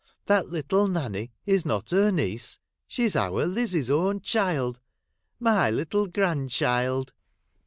[0.25, 2.57] That little Nanny is not her niece,
[2.87, 4.79] she 's our Lizzie's own child,
[5.39, 7.13] my little grand child.'